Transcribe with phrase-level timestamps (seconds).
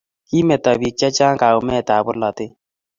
[0.27, 2.51] Kimeto bik chechang kaumet ab polatet